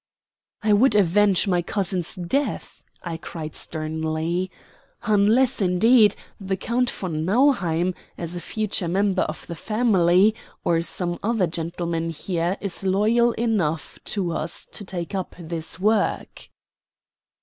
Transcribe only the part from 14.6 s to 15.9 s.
to take up this